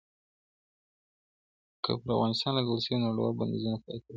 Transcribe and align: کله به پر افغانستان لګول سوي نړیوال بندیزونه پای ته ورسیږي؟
کله 1.83 1.95
به 1.97 2.01
پر 2.03 2.11
افغانستان 2.15 2.51
لګول 2.57 2.79
سوي 2.85 2.97
نړیوال 3.05 3.33
بندیزونه 3.39 3.77
پای 3.83 3.97
ته 3.99 3.99
ورسیږي؟ 4.01 4.09